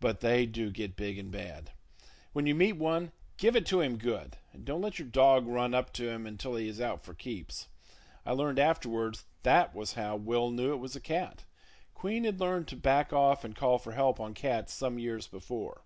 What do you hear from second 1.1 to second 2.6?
and bad. When you